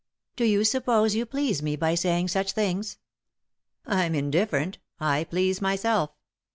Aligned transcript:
"Do 0.35 0.45
you 0.45 0.63
suppose 0.63 1.13
you 1.13 1.27
please 1.27 1.61
me 1.61 1.75
by 1.75 1.93
saying 1.93 2.29
such 2.29 2.53
things?" 2.53 2.97
"I'm 3.85 4.15
indifferent— 4.15 4.79
I 4.99 5.25
please 5.25 5.61
myself. 5.61 6.09